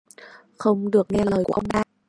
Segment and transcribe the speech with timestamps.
[0.57, 1.83] Không được nghe lời của ông ta